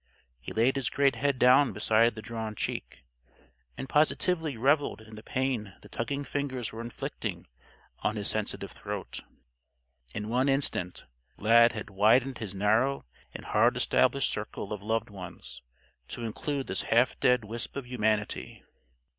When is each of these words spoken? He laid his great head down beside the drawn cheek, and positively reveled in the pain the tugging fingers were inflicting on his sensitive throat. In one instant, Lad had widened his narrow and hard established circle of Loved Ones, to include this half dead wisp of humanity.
He 0.39 0.51
laid 0.51 0.77
his 0.77 0.89
great 0.89 1.15
head 1.17 1.37
down 1.37 1.73
beside 1.73 2.15
the 2.15 2.23
drawn 2.23 2.55
cheek, 2.55 3.03
and 3.77 3.87
positively 3.87 4.57
reveled 4.57 4.99
in 4.99 5.13
the 5.13 5.21
pain 5.21 5.75
the 5.81 5.89
tugging 5.89 6.23
fingers 6.23 6.71
were 6.71 6.81
inflicting 6.81 7.45
on 7.99 8.15
his 8.15 8.27
sensitive 8.27 8.71
throat. 8.71 9.19
In 10.15 10.27
one 10.27 10.49
instant, 10.49 11.05
Lad 11.37 11.73
had 11.73 11.91
widened 11.91 12.39
his 12.39 12.55
narrow 12.55 13.05
and 13.35 13.45
hard 13.45 13.77
established 13.77 14.31
circle 14.31 14.73
of 14.73 14.81
Loved 14.81 15.11
Ones, 15.11 15.61
to 16.07 16.23
include 16.25 16.65
this 16.65 16.81
half 16.81 17.19
dead 17.19 17.45
wisp 17.45 17.75
of 17.75 17.85
humanity. 17.85 18.63